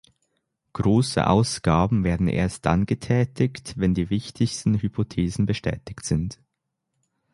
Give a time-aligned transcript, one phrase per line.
[0.73, 6.39] Große Ausgaben werden erst dann getätigt, wenn die wichtigsten Hypothesen bestätigt sind.